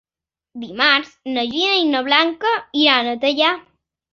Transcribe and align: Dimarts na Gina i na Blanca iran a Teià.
Dimarts 0.61 1.11
na 1.35 1.45
Gina 1.53 1.75
i 1.81 1.85
na 1.91 2.03
Blanca 2.09 2.57
iran 2.87 3.13
a 3.15 3.17
Teià. 3.27 3.53